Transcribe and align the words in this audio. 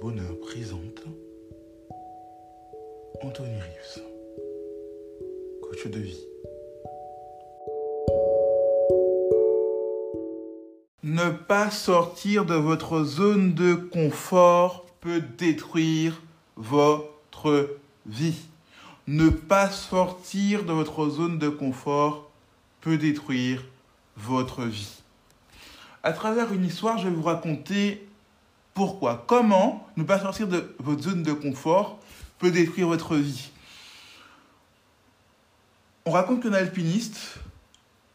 Bonheur 0.00 0.38
présente 0.40 1.02
Anthony 3.20 3.56
Rives, 3.56 4.04
coach 5.60 5.86
de 5.88 5.98
vie. 5.98 6.20
Ne 11.02 11.30
pas 11.30 11.72
sortir 11.72 12.44
de 12.44 12.54
votre 12.54 13.02
zone 13.02 13.54
de 13.54 13.74
confort 13.74 14.86
peut 15.00 15.22
détruire 15.36 16.22
votre 16.54 17.76
vie. 18.06 18.46
Ne 19.08 19.30
pas 19.30 19.70
sortir 19.70 20.64
de 20.64 20.72
votre 20.72 21.08
zone 21.08 21.38
de 21.40 21.48
confort 21.48 22.30
peut 22.82 22.98
détruire 22.98 23.64
votre 24.16 24.62
vie. 24.62 25.02
À 26.04 26.12
travers 26.12 26.52
une 26.52 26.64
histoire, 26.64 26.98
je 26.98 27.08
vais 27.08 27.14
vous 27.14 27.22
raconter 27.22 28.05
pourquoi, 28.76 29.24
comment 29.26 29.88
ne 29.96 30.04
pas 30.04 30.20
sortir 30.20 30.46
de 30.46 30.76
votre 30.78 31.02
zone 31.02 31.22
de 31.22 31.32
confort 31.32 31.98
peut 32.38 32.50
détruire 32.50 32.86
votre 32.86 33.16
vie? 33.16 33.50
On 36.04 36.10
raconte 36.10 36.42
qu'un 36.42 36.52
alpiniste, 36.52 37.38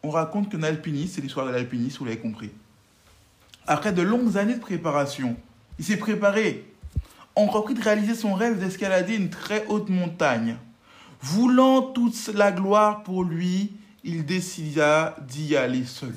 on 0.03 0.11
raconte 0.11 0.51
qu'un 0.51 0.61
alpiniste, 0.61 1.15
c'est 1.15 1.21
l'histoire 1.21 1.47
de 1.47 1.51
l'alpiniste, 1.51 1.97
vous 1.97 2.05
l'avez 2.05 2.19
compris. 2.19 2.51
Après 3.65 3.91
de 3.91 4.03
longues 4.03 4.37
années 4.37 4.53
de 4.53 4.59
préparation, 4.59 5.35
il 5.79 5.85
s'est 5.85 5.97
préparé, 5.97 6.71
entrepris 7.35 7.73
de 7.73 7.81
réaliser 7.81 8.13
son 8.13 8.35
rêve 8.35 8.59
d'escalader 8.59 9.15
une 9.15 9.31
très 9.31 9.65
haute 9.65 9.89
montagne. 9.89 10.57
Voulant 11.21 11.81
toute 11.81 12.27
la 12.35 12.51
gloire 12.51 13.01
pour 13.01 13.23
lui, 13.23 13.71
il 14.03 14.27
décida 14.27 15.17
d'y 15.27 15.55
aller 15.55 15.85
seul. 15.85 16.13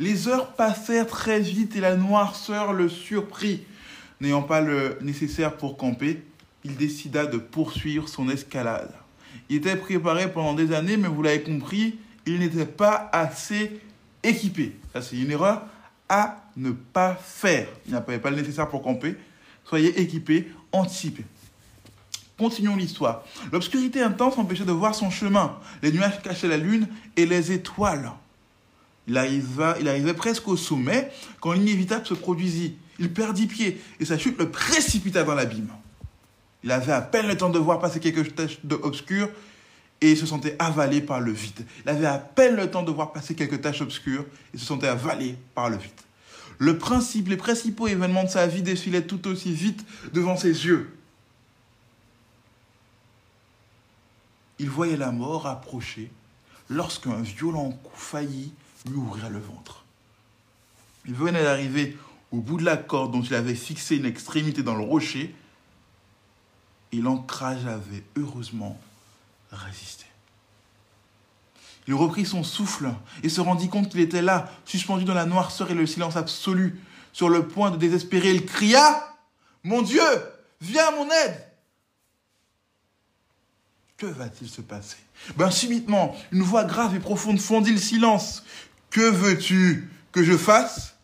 Les 0.00 0.28
heures 0.28 0.54
passèrent 0.54 1.06
très 1.06 1.40
vite 1.40 1.76
et 1.76 1.80
la 1.80 1.94
noirceur 1.94 2.72
le 2.72 2.88
surprit. 2.88 3.64
N'ayant 4.22 4.40
pas 4.40 4.62
le 4.62 4.96
nécessaire 5.02 5.58
pour 5.58 5.76
camper, 5.76 6.22
il 6.64 6.74
décida 6.76 7.26
de 7.26 7.36
poursuivre 7.36 8.08
son 8.08 8.30
escalade. 8.30 8.90
Il 9.50 9.56
était 9.56 9.76
préparé 9.76 10.32
pendant 10.32 10.54
des 10.54 10.72
années, 10.72 10.96
mais 10.96 11.08
vous 11.08 11.22
l'avez 11.22 11.42
compris, 11.42 11.98
il 12.24 12.38
n'était 12.38 12.64
pas 12.64 13.10
assez 13.12 13.78
équipé. 14.22 14.74
Ça, 14.94 15.02
c'est 15.02 15.16
une 15.16 15.30
erreur 15.30 15.66
à 16.08 16.44
ne 16.56 16.70
pas 16.70 17.14
faire. 17.14 17.68
Il 17.86 17.92
n'avait 17.92 18.18
pas 18.18 18.30
le 18.30 18.36
nécessaire 18.36 18.70
pour 18.70 18.80
camper. 18.80 19.16
Soyez 19.66 20.00
équipé, 20.00 20.50
anticipé. 20.72 21.26
Continuons 22.38 22.76
l'histoire. 22.76 23.22
L'obscurité 23.52 24.00
intense 24.00 24.38
empêchait 24.38 24.64
de 24.64 24.72
voir 24.72 24.94
son 24.94 25.10
chemin. 25.10 25.58
Les 25.82 25.92
nuages 25.92 26.22
cachaient 26.22 26.48
la 26.48 26.56
lune 26.56 26.88
et 27.18 27.26
les 27.26 27.52
étoiles. 27.52 28.10
Il, 29.08 29.16
arriva, 29.16 29.76
il 29.80 29.88
arrivait 29.88 30.14
presque 30.14 30.46
au 30.48 30.56
sommet 30.56 31.10
quand 31.40 31.52
l'inévitable 31.52 32.06
se 32.06 32.14
produisit. 32.14 32.76
Il 32.98 33.12
perdit 33.12 33.46
pied 33.46 33.80
et 33.98 34.04
sa 34.04 34.18
chute 34.18 34.38
le 34.38 34.50
précipita 34.50 35.24
dans 35.24 35.34
l'abîme. 35.34 35.70
Il 36.62 36.70
avait 36.70 36.92
à 36.92 37.00
peine 37.00 37.26
le 37.26 37.36
temps 37.36 37.48
de 37.48 37.58
voir 37.58 37.78
passer 37.78 38.00
quelques 38.00 38.34
taches 38.34 38.58
obscures 38.82 39.30
et 40.00 40.16
se 40.16 40.26
sentait 40.26 40.56
avalé 40.58 41.00
par 41.00 41.20
le 41.20 41.32
vide. 41.32 41.66
Il 41.84 41.90
avait 41.90 42.06
à 42.06 42.18
peine 42.18 42.56
le 42.56 42.70
temps 42.70 42.82
de 42.82 42.90
voir 42.90 43.12
passer 43.12 43.34
quelques 43.34 43.60
taches 43.60 43.80
obscures 43.80 44.24
et 44.54 44.58
se 44.58 44.64
sentait 44.64 44.88
avalé 44.88 45.36
par 45.54 45.70
le 45.70 45.76
vide. 45.76 45.90
Les 46.60 46.74
principaux 46.74 47.88
événements 47.88 48.24
de 48.24 48.28
sa 48.28 48.46
vie 48.46 48.62
défilaient 48.62 49.06
tout 49.06 49.26
aussi 49.28 49.52
vite 49.52 49.84
devant 50.12 50.36
ses 50.36 50.66
yeux. 50.66 50.94
Il 54.58 54.68
voyait 54.68 54.98
la 54.98 55.10
mort 55.10 55.46
approcher 55.46 56.10
lorsqu'un 56.68 57.22
violent 57.22 57.70
coup 57.70 57.96
faillit 57.96 58.52
lui 58.86 58.96
ouvrir 58.96 59.28
le 59.30 59.38
ventre. 59.38 59.84
Il 61.06 61.14
venait 61.14 61.42
d'arriver 61.42 61.96
au 62.30 62.38
bout 62.38 62.58
de 62.58 62.64
la 62.64 62.76
corde 62.76 63.12
dont 63.12 63.22
il 63.22 63.34
avait 63.34 63.54
fixé 63.54 63.96
une 63.96 64.06
extrémité 64.06 64.62
dans 64.62 64.74
le 64.74 64.84
rocher 64.84 65.34
et 66.92 66.96
l'ancrage 66.96 67.66
avait 67.66 68.04
heureusement 68.16 68.80
résisté. 69.50 70.06
Il 71.86 71.94
reprit 71.94 72.26
son 72.26 72.44
souffle 72.44 72.92
et 73.22 73.28
se 73.28 73.40
rendit 73.40 73.68
compte 73.68 73.90
qu'il 73.90 74.00
était 74.00 74.22
là, 74.22 74.50
suspendu 74.64 75.04
dans 75.04 75.14
la 75.14 75.26
noirceur 75.26 75.70
et 75.70 75.74
le 75.74 75.86
silence 75.86 76.16
absolu, 76.16 76.80
sur 77.12 77.28
le 77.28 77.48
point 77.48 77.70
de 77.70 77.76
désespérer. 77.76 78.32
Il 78.32 78.46
cria 78.46 79.16
Mon 79.64 79.82
Dieu, 79.82 80.02
viens 80.60 80.88
à 80.88 80.90
mon 80.92 81.08
aide 81.10 81.50
que 84.00 84.06
va-t-il 84.06 84.48
se 84.48 84.62
passer? 84.62 84.96
Ben 85.36 85.50
subitement, 85.50 86.16
une 86.32 86.40
voix 86.40 86.64
grave 86.64 86.94
et 86.94 87.00
profonde 87.00 87.38
fondit 87.38 87.72
le 87.72 87.78
silence. 87.78 88.42
Que 88.90 89.08
veux-tu 89.08 89.88
que 90.12 90.22
je 90.22 90.36
fasse? 90.36 90.96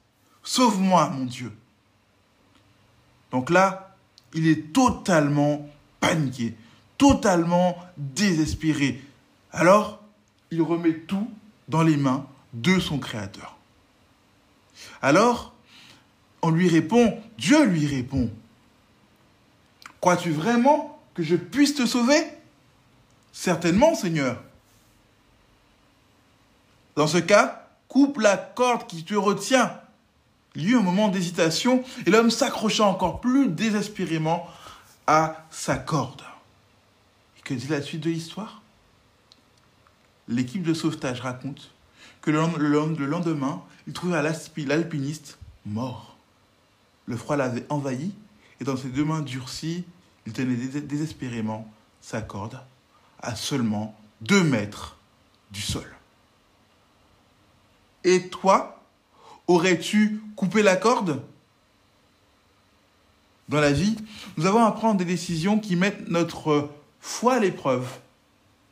Sauve-moi, 0.43 1.09
mon 1.11 1.25
Dieu. 1.25 1.53
Donc 3.31 3.51
là, 3.51 3.97
il 4.35 4.49
est 4.49 4.73
totalement 4.73 5.69
paniqué, 6.01 6.57
totalement 6.99 7.77
désespéré. 7.97 9.03
Alors, 9.53 10.03
il 10.51 10.63
remet 10.63 10.95
tout 10.95 11.31
dans 11.69 11.83
les 11.83 11.97
mains 11.97 12.27
de 12.53 12.79
son 12.79 12.99
Créateur. 12.99 13.57
Alors, 15.03 15.53
on 16.43 16.51
lui 16.51 16.69
répond, 16.69 17.21
Dieu 17.39 17.65
lui 17.65 17.87
répond, 17.87 18.31
crois-tu 20.01 20.31
vraiment 20.31 21.01
que 21.15 21.23
je 21.23 21.37
puisse 21.37 21.75
te 21.75 21.87
sauver? 21.87 22.23
Certainement, 23.33 23.95
Seigneur. 23.95 24.43
Dans 26.95 27.07
ce 27.07 27.19
cas, 27.19 27.66
coupe 27.89 28.19
la 28.19 28.37
corde 28.37 28.87
qui 28.87 29.05
te 29.05 29.15
retient. 29.15 29.81
Il 30.55 30.63
y 30.63 30.71
eut 30.71 30.77
un 30.77 30.83
moment 30.83 31.09
d'hésitation 31.09 31.85
et 32.07 32.11
l'homme 32.11 32.31
s'accrocha 32.31 32.85
encore 32.85 33.21
plus 33.21 33.49
désespérément 33.49 34.47
à 35.07 35.47
sa 35.51 35.77
corde. 35.77 36.23
Et 37.39 37.43
que 37.43 37.55
dit 37.55 37.69
la 37.69 37.83
suite 37.83 38.03
de 38.03 38.11
l'histoire? 38.11 38.63
L'équipe 40.29 40.63
de 40.63 40.75
sauvetage 40.75 41.21
raconte 41.21 41.71
que 42.23 42.31
le 42.31 43.07
lendemain, 43.07 43.63
il 43.87 43.93
trouva 43.93 44.23
l'alpiniste 44.23 45.39
mort. 45.65 46.17
Le 47.07 47.17
froid 47.17 47.37
l'avait 47.37 47.67
envahi 47.69 48.13
et 48.61 48.65
dans 48.65 48.77
ses 48.77 48.89
deux 48.89 49.05
mains 49.05 49.21
durcies, 49.21 49.85
il 50.27 50.33
tenait 50.33 50.57
désespérément 50.57 51.71
sa 52.01 52.23
corde 52.23 52.59
à 53.21 53.37
seulement 53.37 53.97
deux 54.23 54.43
mètres 54.43 54.97
du 55.53 55.61
sol. 55.61 55.87
Et 58.07 58.29
toi, 58.29 58.81
aurais-tu 59.49 60.23
coupé 60.37 60.63
la 60.63 60.77
corde 60.77 61.25
Dans 63.49 63.61
la 63.61 63.73
vie, 63.73 63.97
nous 64.37 64.47
avons 64.47 64.65
à 64.65 64.71
prendre 64.71 64.97
des 64.97 65.05
décisions 65.05 65.59
qui 65.59 65.75
mettent 65.75 66.09
notre 66.09 66.71
foi 67.01 67.35
à 67.35 67.39
l'épreuve 67.41 67.89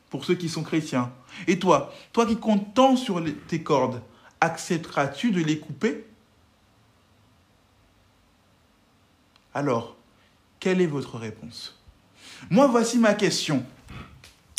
pour 0.08 0.24
ceux 0.24 0.36
qui 0.36 0.48
sont 0.48 0.62
chrétiens. 0.62 1.12
Et 1.48 1.58
toi, 1.58 1.92
toi 2.12 2.26
qui 2.26 2.36
comptes 2.36 2.74
tant 2.74 2.94
sur 2.94 3.20
tes 3.48 3.60
cordes, 3.60 4.00
accepteras-tu 4.40 5.32
de 5.32 5.42
les 5.42 5.58
couper? 5.58 6.06
Alors, 9.52 9.96
quelle 10.60 10.80
est 10.80 10.86
votre 10.86 11.18
réponse? 11.18 11.76
Moi, 12.50 12.68
voici 12.68 12.98
ma 12.98 13.14
question. 13.14 13.66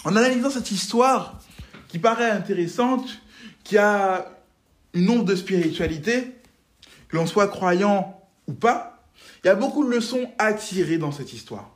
En 0.04 0.18
analysant 0.18 0.50
cette 0.50 0.72
histoire 0.72 1.40
qui 1.88 1.98
paraît 1.98 2.30
intéressante, 2.30 3.08
qui 3.64 3.78
a 3.78 4.36
une 4.96 5.26
de 5.26 5.36
spiritualité, 5.36 6.32
que 7.10 7.18
l'on 7.18 7.28
soit 7.28 7.48
croyant 7.48 8.20
ou 8.48 8.54
pas, 8.54 9.06
il 9.44 9.48
y 9.48 9.50
a 9.50 9.56
beaucoup 9.56 9.86
de 9.86 9.90
leçons 9.90 10.32
à 10.40 10.54
tirer 10.54 10.98
dans 10.98 11.12
cette 11.12 11.34
histoire. 11.34 11.72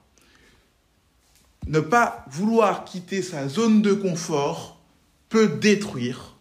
Ne 1.68 1.82
pas 1.82 2.26
vouloir 2.32 2.86
quitter 2.86 3.22
sa 3.22 3.48
zone 3.48 3.82
de 3.82 3.94
confort 3.94 4.82
peut 5.28 5.48
détruire 5.48 6.36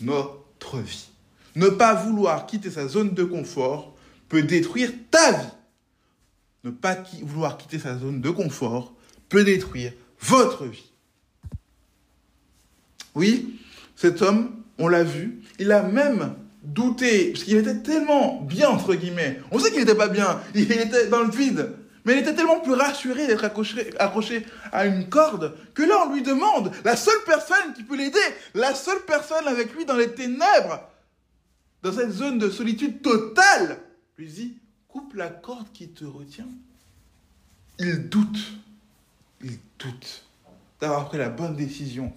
notre 0.00 0.78
vie. 0.78 1.08
Ne 1.54 1.68
pas 1.68 1.94
vouloir 1.94 2.46
quitter 2.46 2.70
sa 2.70 2.88
zone 2.88 3.14
de 3.14 3.24
confort 3.24 3.94
peut 4.28 4.42
détruire 4.42 4.92
ta 5.10 5.32
vie. 5.32 5.52
Ne 6.64 6.70
pas 6.70 6.96
vouloir 7.22 7.56
quitter 7.56 7.78
sa 7.78 7.96
zone 7.96 8.20
de 8.20 8.30
confort 8.30 8.94
peut 9.28 9.44
détruire 9.44 9.92
votre 10.20 10.64
vie. 10.64 10.90
Oui, 13.14 13.60
cet 13.96 14.22
homme, 14.22 14.62
on 14.78 14.88
l'a 14.88 15.04
vu, 15.04 15.42
il 15.58 15.72
a 15.72 15.82
même 15.82 16.34
douté, 16.62 17.32
parce 17.32 17.44
qu'il 17.44 17.56
était 17.56 17.78
tellement 17.78 18.40
bien, 18.42 18.68
entre 18.68 18.94
guillemets. 18.94 19.40
On 19.50 19.58
sait 19.58 19.70
qu'il 19.70 19.80
n'était 19.80 19.94
pas 19.94 20.08
bien, 20.08 20.40
il 20.54 20.70
était 20.70 21.08
dans 21.08 21.22
le 21.22 21.30
vide. 21.30 21.74
Mais 22.04 22.14
il 22.14 22.20
était 22.20 22.34
tellement 22.34 22.60
plus 22.60 22.72
rassuré 22.72 23.26
d'être 23.26 23.44
accroché, 23.44 24.46
à 24.72 24.86
une 24.86 25.08
corde 25.08 25.54
que 25.74 25.82
là, 25.82 26.06
on 26.06 26.14
lui 26.14 26.22
demande, 26.22 26.72
la 26.84 26.96
seule 26.96 27.22
personne 27.26 27.74
qui 27.74 27.82
peut 27.82 27.96
l'aider, 27.96 28.18
la 28.54 28.74
seule 28.74 29.00
personne 29.06 29.46
avec 29.46 29.74
lui 29.74 29.84
dans 29.84 29.96
les 29.96 30.14
ténèbres, 30.14 30.88
dans 31.82 31.92
cette 31.92 32.10
zone 32.10 32.38
de 32.38 32.48
solitude 32.48 33.02
totale, 33.02 33.78
lui 34.16 34.26
dit, 34.26 34.56
coupe 34.88 35.14
la 35.14 35.28
corde 35.28 35.70
qui 35.72 35.88
te 35.88 36.04
retient. 36.04 36.48
Il 37.78 38.08
doute, 38.08 38.38
il 39.42 39.58
doute 39.78 40.24
d'avoir 40.80 41.08
pris 41.08 41.18
la 41.18 41.28
bonne 41.28 41.56
décision. 41.56 42.12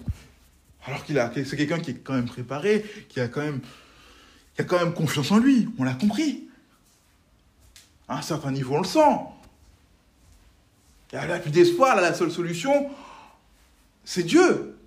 Alors 0.86 1.04
qu'il 1.04 1.20
a, 1.20 1.32
c'est 1.34 1.58
quelqu'un 1.58 1.80
qui 1.80 1.92
est 1.92 1.96
quand 2.04 2.14
même 2.14 2.26
préparé, 2.26 2.84
qui 3.10 3.20
a 3.20 3.28
quand 3.28 3.42
même, 3.42 3.62
qui 4.56 4.62
a 4.62 4.64
quand 4.64 4.92
confiance 4.92 5.32
en 5.32 5.38
lui. 5.38 5.70
On 5.78 5.84
l'a 5.84 5.94
compris. 5.94 6.48
à 8.08 8.18
un 8.18 8.22
certain 8.22 8.52
niveau, 8.52 8.76
on 8.76 8.82
le 8.82 8.88
sent. 8.88 9.00
Il 11.14 11.20
n'y 11.20 11.26
a 11.26 11.40
plus 11.40 11.52
d'espoir, 11.52 11.98
la 11.98 12.14
seule 12.14 12.32
solution, 12.32 12.90
c'est 14.06 14.24
Dieu. 14.24 14.78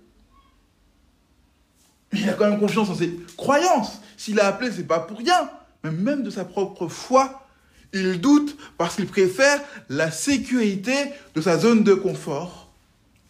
il 2.11 2.27
a 2.29 2.33
quand 2.33 2.49
même 2.49 2.59
confiance 2.59 2.89
en 2.89 2.95
ses 2.95 3.15
croyances. 3.37 4.01
S'il 4.17 4.39
a 4.39 4.47
appelé, 4.47 4.71
c'est 4.71 4.87
pas 4.87 4.99
pour 4.99 5.19
rien. 5.19 5.49
Mais 5.83 5.91
même 5.91 6.23
de 6.23 6.29
sa 6.29 6.45
propre 6.45 6.87
foi, 6.87 7.47
il 7.93 8.19
doute 8.19 8.57
parce 8.77 8.95
qu'il 8.95 9.07
préfère 9.07 9.61
la 9.87 10.11
sécurité 10.11 11.11
de 11.35 11.41
sa 11.41 11.59
zone 11.59 11.83
de 11.83 11.93
confort 11.93 12.71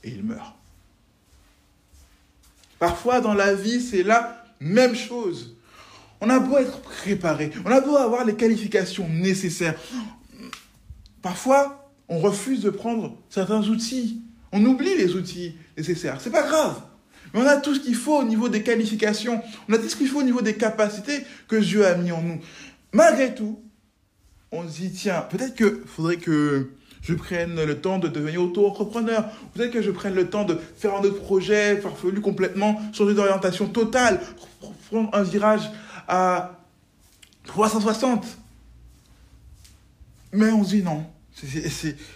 et 0.04 0.10
il 0.10 0.24
meurt. 0.24 0.56
Parfois 2.86 3.20
dans 3.20 3.34
la 3.34 3.56
vie, 3.56 3.82
c'est 3.82 4.04
la 4.04 4.46
même 4.60 4.94
chose. 4.94 5.58
On 6.22 6.30
a 6.30 6.38
beau 6.38 6.60
être 6.60 6.82
préparé, 6.82 7.50
on 7.66 7.72
a 7.72 7.82
beau 7.82 7.96
avoir 7.96 8.26
les 8.26 8.36
qualifications 8.36 9.10
nécessaires. 9.10 9.74
Parfois, 11.24 11.92
on 12.10 12.20
refuse 12.20 12.62
de 12.62 12.70
prendre 12.70 13.18
certains 13.28 13.64
outils. 13.70 14.22
On 14.52 14.64
oublie 14.64 14.96
les 14.96 15.16
outils 15.16 15.56
nécessaires. 15.76 16.22
C'est 16.22 16.30
pas 16.30 16.44
grave. 16.44 16.80
Mais 17.34 17.40
on 17.40 17.48
a 17.48 17.58
tout 17.58 17.74
ce 17.74 17.80
qu'il 17.80 17.96
faut 17.96 18.20
au 18.20 18.24
niveau 18.24 18.50
des 18.50 18.62
qualifications. 18.62 19.42
On 19.68 19.74
a 19.74 19.80
tout 19.80 19.90
ce 19.90 19.96
qu'il 19.96 20.08
faut 20.08 20.20
au 20.20 20.24
niveau 20.24 20.44
des 20.44 20.54
capacités 20.54 21.26
que 21.48 21.56
Dieu 21.56 21.88
a 21.88 21.96
mis 21.96 22.12
en 22.12 22.22
nous. 22.22 22.40
Malgré 22.92 23.34
tout, 23.34 23.60
on 24.52 24.62
se 24.68 24.78
dit, 24.78 24.92
tiens, 24.92 25.22
peut-être 25.22 25.56
qu'il 25.56 25.88
faudrait 25.88 26.18
que 26.18 26.70
je 27.06 27.13
prenne 27.13 27.63
le 27.63 27.80
temps 27.80 28.00
de 28.00 28.07
devenir 28.07 28.42
auto-entrepreneur. 28.42 29.25
Peut-être 29.54 29.72
que 29.72 29.81
je 29.81 29.92
prenne 29.92 30.16
le 30.16 30.28
temps 30.28 30.44
de 30.44 30.57
faire 30.78 30.96
un 30.96 31.02
autre 31.02 31.22
projet 31.22 31.78
farfelu 31.78 32.19
complètement, 32.19 32.81
changer 32.94 33.13
d'orientation 33.13 33.68
totale, 33.68 34.19
prendre 34.90 35.13
un 35.13 35.22
virage 35.22 35.69
à 36.07 36.60
360. 37.46 38.25
Mais 40.34 40.52
on 40.52 40.63
se 40.63 40.69
dit 40.69 40.84
non. 40.84 41.06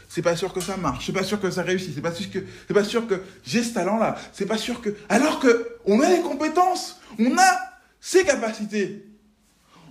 C'est 0.07 0.21
pas 0.23 0.35
sûr 0.35 0.51
que 0.53 0.61
ça 0.61 0.75
marche, 0.75 1.05
c'est 1.05 1.11
pas 1.11 1.23
sûr 1.23 1.39
que 1.39 1.51
ça 1.51 1.61
réussit, 1.61 1.93
c'est 1.93 2.01
pas 2.01 2.13
sûr 2.13 2.31
que 2.31 2.73
pas 2.73 2.83
sûr 2.83 3.05
que 3.05 3.21
j'ai 3.43 3.63
ce 3.63 3.73
talent 3.73 3.97
là, 3.97 4.15
c'est 4.31 4.45
pas 4.45 4.57
sûr 4.57 4.81
que 4.81 4.95
alors 5.09 5.39
que 5.39 5.77
on 5.85 5.99
a 5.99 6.09
les 6.09 6.21
compétences, 6.21 6.99
on 7.19 7.37
a 7.37 7.59
ces 7.99 8.23
capacités. 8.23 9.05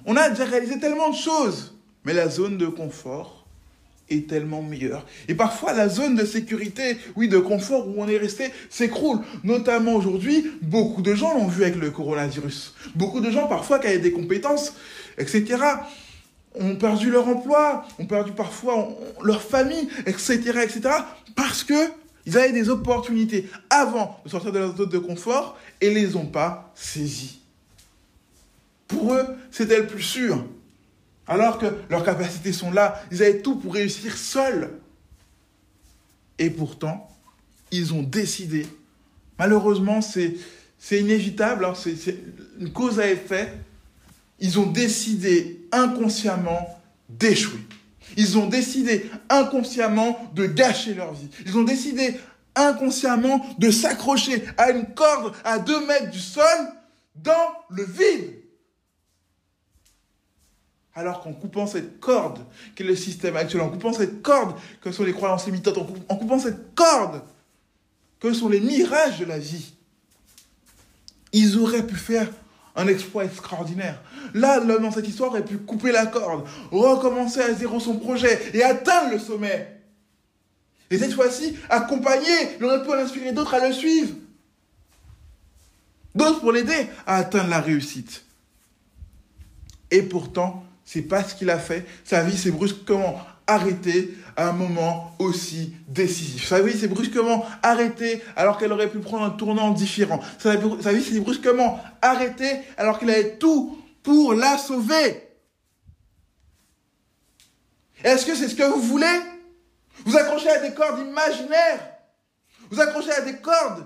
On 0.06 0.16
a 0.16 0.30
déjà 0.30 0.46
réalisé 0.46 0.80
tellement 0.80 1.10
de 1.10 1.14
choses, 1.14 1.76
mais 2.04 2.14
la 2.14 2.30
zone 2.30 2.56
de 2.56 2.66
confort 2.66 3.37
est 4.10 4.28
tellement 4.28 4.62
meilleure. 4.62 5.04
Et 5.28 5.34
parfois 5.34 5.72
la 5.72 5.88
zone 5.88 6.16
de 6.16 6.24
sécurité, 6.24 6.96
oui, 7.16 7.28
de 7.28 7.38
confort 7.38 7.88
où 7.88 7.94
on 7.98 8.08
est 8.08 8.18
resté 8.18 8.50
s'écroule. 8.70 9.18
Notamment 9.44 9.94
aujourd'hui, 9.94 10.50
beaucoup 10.62 11.02
de 11.02 11.14
gens 11.14 11.34
l'ont 11.34 11.48
vu 11.48 11.62
avec 11.62 11.76
le 11.76 11.90
coronavirus. 11.90 12.74
Beaucoup 12.94 13.20
de 13.20 13.30
gens 13.30 13.46
parfois 13.46 13.78
qui 13.78 13.86
avaient 13.86 13.98
des 13.98 14.12
compétences, 14.12 14.74
etc 15.18 15.56
ont 16.54 16.76
perdu 16.76 17.10
leur 17.10 17.28
emploi, 17.28 17.84
ont 17.98 18.06
perdu 18.06 18.32
parfois 18.32 18.88
leur 19.22 19.42
famille, 19.42 19.88
etc., 20.06 20.34
etc., 20.64 20.80
parce 21.36 21.62
que 21.62 21.74
ils 22.26 22.36
avaient 22.36 22.52
des 22.52 22.68
opportunités 22.68 23.48
avant 23.70 24.20
de 24.24 24.28
sortir 24.28 24.52
de 24.52 24.58
leur 24.58 24.76
zone 24.76 24.90
de 24.90 24.98
confort 24.98 25.56
et 25.80 25.90
les 25.90 26.14
ont 26.14 26.26
pas 26.26 26.72
saisies. 26.74 27.40
Pour 28.86 29.14
eux, 29.14 29.24
c'était 29.50 29.78
le 29.78 29.86
plus 29.86 30.02
sûr. 30.02 30.44
Alors 31.28 31.58
que 31.58 31.66
leurs 31.90 32.04
capacités 32.04 32.52
sont 32.52 32.70
là, 32.70 33.02
ils 33.12 33.22
avaient 33.22 33.40
tout 33.40 33.56
pour 33.56 33.74
réussir 33.74 34.16
seuls. 34.16 34.70
Et 36.38 36.50
pourtant, 36.50 37.08
ils 37.70 37.92
ont 37.92 38.02
décidé. 38.02 38.66
Malheureusement, 39.38 40.00
c'est 40.00 40.36
inévitable, 40.90 41.64
hein, 41.64 41.74
c'est 41.74 42.16
une 42.58 42.72
cause 42.72 42.98
à 42.98 43.08
effet 43.08 43.52
ils 44.40 44.58
ont 44.58 44.66
décidé 44.66 45.66
inconsciemment 45.72 46.80
d'échouer. 47.08 47.60
Ils 48.16 48.38
ont 48.38 48.46
décidé 48.46 49.10
inconsciemment 49.28 50.30
de 50.34 50.46
gâcher 50.46 50.94
leur 50.94 51.12
vie. 51.12 51.28
Ils 51.44 51.56
ont 51.58 51.64
décidé 51.64 52.14
inconsciemment 52.54 53.44
de 53.58 53.70
s'accrocher 53.70 54.44
à 54.56 54.70
une 54.70 54.86
corde 54.94 55.34
à 55.44 55.58
deux 55.58 55.86
mètres 55.86 56.10
du 56.10 56.20
sol 56.20 56.44
dans 57.16 57.32
le 57.70 57.84
vide. 57.84 58.34
Alors 60.98 61.20
qu'en 61.20 61.32
coupant 61.32 61.68
cette 61.68 62.00
corde, 62.00 62.40
qui 62.74 62.82
est 62.82 62.86
le 62.86 62.96
système 62.96 63.36
actuel, 63.36 63.60
en 63.60 63.68
coupant 63.68 63.92
cette 63.92 64.20
corde, 64.20 64.56
que 64.80 64.90
sont 64.90 65.04
les 65.04 65.12
croyances 65.12 65.46
limitantes, 65.46 65.78
en 66.08 66.16
coupant 66.16 66.40
cette 66.40 66.74
corde, 66.74 67.22
que 68.18 68.32
sont 68.32 68.48
les 68.48 68.58
mirages 68.58 69.20
de 69.20 69.24
la 69.24 69.38
vie, 69.38 69.74
ils 71.32 71.56
auraient 71.56 71.86
pu 71.86 71.94
faire 71.94 72.28
un 72.74 72.88
exploit 72.88 73.26
extraordinaire. 73.26 74.02
Là, 74.34 74.58
l'homme 74.58 74.82
dans 74.82 74.90
cette 74.90 75.06
histoire 75.06 75.30
aurait 75.30 75.44
pu 75.44 75.58
couper 75.58 75.92
la 75.92 76.04
corde, 76.04 76.44
recommencer 76.72 77.42
à 77.42 77.54
zéro 77.54 77.78
son 77.78 78.00
projet 78.00 78.50
et 78.52 78.64
atteindre 78.64 79.12
le 79.12 79.20
sommet. 79.20 79.80
Et 80.90 80.98
cette 80.98 81.12
fois-ci, 81.12 81.56
accompagner, 81.70 82.56
il 82.58 82.64
aurait 82.64 82.82
pu 82.82 82.92
inspirer 82.92 83.30
d'autres 83.30 83.54
à 83.54 83.68
le 83.68 83.72
suivre. 83.72 84.16
D'autres 86.16 86.40
pour 86.40 86.50
l'aider 86.50 86.88
à 87.06 87.18
atteindre 87.18 87.50
la 87.50 87.60
réussite. 87.60 88.24
Et 89.92 90.02
pourtant, 90.02 90.64
c'est 90.90 91.02
pas 91.02 91.22
ce 91.22 91.34
qu'il 91.34 91.50
a 91.50 91.58
fait. 91.58 91.84
Sa 92.02 92.22
vie 92.22 92.38
s'est 92.38 92.50
brusquement 92.50 93.20
arrêtée 93.46 94.16
à 94.36 94.48
un 94.48 94.52
moment 94.52 95.14
aussi 95.18 95.74
décisif. 95.86 96.48
Sa 96.48 96.62
vie 96.62 96.78
s'est 96.78 96.88
brusquement 96.88 97.44
arrêtée 97.62 98.22
alors 98.36 98.56
qu'elle 98.56 98.72
aurait 98.72 98.88
pu 98.88 98.98
prendre 98.98 99.24
un 99.24 99.30
tournant 99.30 99.70
différent. 99.70 100.18
Sa 100.38 100.56
vie 100.56 101.04
s'est 101.04 101.20
brusquement 101.20 101.78
arrêtée 102.00 102.60
alors 102.78 102.98
qu'il 102.98 103.10
avait 103.10 103.36
tout 103.36 103.78
pour 104.02 104.32
la 104.32 104.56
sauver. 104.56 105.28
Est-ce 108.02 108.24
que 108.24 108.34
c'est 108.34 108.48
ce 108.48 108.54
que 108.54 108.62
vous 108.62 108.80
voulez? 108.80 109.20
Vous 110.06 110.16
accrochez 110.16 110.48
à 110.48 110.60
des 110.60 110.72
cordes 110.72 111.00
imaginaires. 111.00 111.86
Vous 112.70 112.80
accrochez 112.80 113.12
à 113.12 113.20
des 113.20 113.36
cordes 113.36 113.84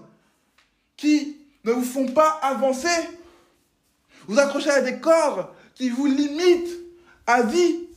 qui 0.97 1.37
ne 1.65 1.73
vous 1.73 1.83
font 1.83 2.07
pas 2.07 2.39
avancer. 2.43 3.09
Vous 4.29 4.39
accrochez 4.39 4.71
à 4.71 4.83
des 4.83 5.01
cordes 5.01 5.49
qui 5.75 5.91
vous 5.91 6.07
limitent 6.07 6.79
à 7.27 7.43
vie. 7.43 7.89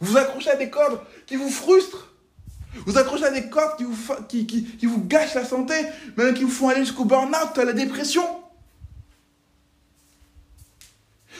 Vous 0.00 0.16
accrochez 0.16 0.50
à 0.50 0.56
des 0.56 0.70
cordes 0.70 1.00
qui 1.26 1.36
vous 1.36 1.50
frustrent. 1.50 2.08
Vous 2.86 2.98
accrochez 2.98 3.24
à 3.24 3.30
des 3.30 3.48
cordes 3.48 3.76
qui 3.76 3.84
vous, 3.84 3.96
qui, 4.28 4.86
vous 4.86 5.04
gâchent 5.04 5.34
la 5.34 5.44
santé, 5.44 5.74
même 6.16 6.34
qui 6.34 6.42
vous 6.44 6.50
font 6.50 6.68
aller 6.68 6.84
jusqu'au 6.84 7.04
burn-out, 7.04 7.56
à 7.56 7.64
la 7.64 7.72
dépression. 7.72 8.24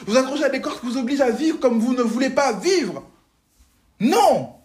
Vous 0.07 0.17
accrochez 0.17 0.45
à 0.45 0.49
des 0.49 0.61
cordes 0.61 0.81
qui 0.81 0.87
vous 0.87 0.99
obligent 0.99 1.23
à 1.23 1.31
vivre 1.31 1.59
comme 1.59 1.81
vous 1.81 1.95
ne 1.95 2.03
voulez 2.03 2.31
pas 2.31 2.53
vivre. 2.53 3.09
Non 4.01 4.57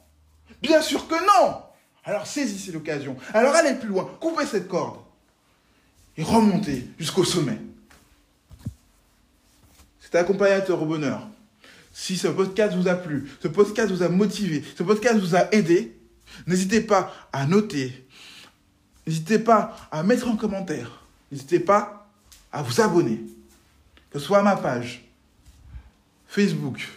Bien 0.62 0.82
sûr 0.82 1.08
que 1.08 1.16
non 1.16 1.62
Alors 2.04 2.28
saisissez 2.28 2.72
l'occasion. 2.72 3.16
Alors 3.34 3.56
allez 3.56 3.76
plus 3.76 3.90
loin. 3.90 4.10
Coupez 4.20 4.46
cette 4.46 4.68
corde. 4.68 5.00
Et 6.18 6.24
remontez 6.24 6.90
jusqu'au 6.98 7.24
sommet. 7.24 7.60
C'est 10.10 10.18
accompagnateur 10.18 10.82
au 10.82 10.86
bonheur. 10.86 11.28
Si 11.92 12.16
ce 12.16 12.30
podcast 12.30 12.76
vous 12.76 12.88
a 12.88 12.96
plu, 12.96 13.30
ce 13.42 13.50
podcast 13.50 13.92
vous 13.92 14.04
a 14.04 14.08
motivé, 14.08 14.64
ce 14.78 14.84
podcast 14.84 15.20
vous 15.20 15.36
a 15.36 15.54
aidé, 15.54 15.98
n'hésitez 16.46 16.80
pas 16.80 17.12
à 17.34 17.46
noter, 17.46 18.08
n'hésitez 19.06 19.40
pas 19.40 19.76
à 19.92 20.04
mettre 20.04 20.30
en 20.30 20.38
commentaire, 20.38 21.04
n'hésitez 21.32 21.60
pas 21.60 22.08
à 22.54 22.62
vous 22.62 22.80
abonner, 22.80 23.20
que 24.12 24.20
ce 24.20 24.26
soit 24.26 24.40
à 24.40 24.44
ma 24.44 24.56
page 24.56 25.04
Facebook, 26.28 26.88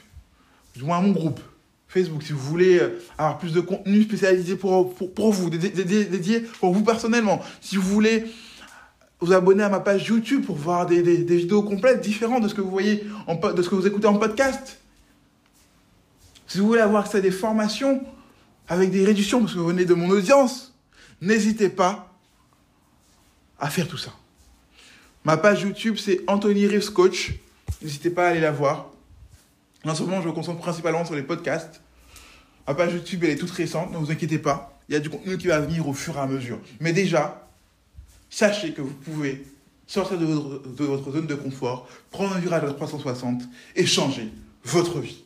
ou 0.80 0.92
à 0.92 1.00
mon 1.00 1.10
groupe 1.10 1.40
Facebook, 1.88 2.22
si 2.22 2.32
vous 2.32 2.38
voulez 2.38 2.78
euh, 2.78 3.02
avoir 3.18 3.38
plus 3.38 3.52
de 3.52 3.60
contenu 3.60 4.04
spécialisé 4.04 4.54
pour, 4.54 4.94
pour, 4.94 5.32
vous, 5.32 5.50
dédié 5.50 6.40
pour 6.60 6.72
vous 6.72 6.84
personnellement, 6.84 7.42
si 7.60 7.74
vous 7.76 7.82
voulez 7.82 8.26
vous 9.20 9.32
abonner 9.32 9.62
à 9.62 9.68
ma 9.68 9.80
page 9.80 10.06
YouTube 10.08 10.44
pour 10.46 10.56
voir 10.56 10.86
des, 10.86 11.02
vidéos 11.02 11.62
complètes 11.62 12.00
différentes 12.00 12.42
de 12.42 12.48
ce 12.48 12.54
que 12.54 12.60
vous 12.60 12.70
voyez, 12.70 13.06
en, 13.26 13.34
de 13.34 13.62
ce 13.62 13.68
que 13.68 13.74
vous 13.74 13.86
écoutez 13.86 14.06
en 14.06 14.18
podcast. 14.18 14.78
Si 16.46 16.58
vous 16.58 16.66
voulez 16.66 16.80
avoir 16.80 17.04
accès 17.04 17.20
des 17.20 17.30
formations 17.30 18.02
avec 18.68 18.90
des 18.90 19.04
réductions 19.04 19.40
parce 19.40 19.52
que 19.52 19.58
vous 19.58 19.68
venez 19.68 19.84
de 19.84 19.94
mon 19.94 20.08
audience, 20.10 20.74
n'hésitez 21.20 21.68
pas 21.68 22.14
à 23.58 23.68
faire 23.68 23.86
tout 23.86 23.98
ça. 23.98 24.12
Ma 25.24 25.36
page 25.36 25.62
YouTube, 25.62 25.96
c'est 25.98 26.22
Anthony 26.26 26.66
Reeves 26.66 26.92
Coach. 26.92 27.34
N'hésitez 27.82 28.10
pas 28.10 28.26
à 28.26 28.30
aller 28.30 28.40
la 28.40 28.52
voir. 28.52 28.90
En 29.84 29.94
ce 29.94 30.02
moment, 30.02 30.22
je 30.22 30.28
me 30.28 30.32
concentre 30.32 30.60
principalement 30.60 31.04
sur 31.04 31.14
les 31.14 31.22
podcasts. 31.22 31.82
Ma 32.66 32.74
page 32.74 32.94
YouTube, 32.94 33.24
elle 33.24 33.30
est 33.30 33.36
toute 33.36 33.50
récente, 33.50 33.92
ne 33.92 33.98
vous 33.98 34.10
inquiétez 34.10 34.38
pas. 34.38 34.78
Il 34.88 34.94
y 34.94 34.96
a 34.96 35.00
du 35.00 35.10
contenu 35.10 35.36
qui 35.36 35.46
va 35.46 35.60
venir 35.60 35.86
au 35.86 35.92
fur 35.92 36.16
et 36.16 36.20
à 36.20 36.26
mesure. 36.26 36.58
Mais 36.80 36.92
déjà, 36.92 37.49
sachez 38.30 38.72
que 38.72 38.80
vous 38.80 38.94
pouvez 38.94 39.44
sortir 39.86 40.18
de 40.18 40.24
votre, 40.24 41.12
zone 41.12 41.26
de 41.26 41.34
confort, 41.34 41.88
prendre 42.10 42.36
un 42.36 42.38
virage 42.38 42.64
à 42.64 42.72
360 42.72 43.42
et 43.74 43.84
changer 43.84 44.28
votre 44.64 45.00
vie. 45.00 45.24